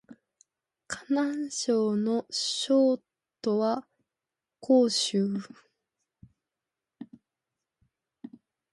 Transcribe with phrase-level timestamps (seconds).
[0.87, 2.99] 河南省の省
[3.39, 3.85] 都は
[4.59, 5.27] 鄭州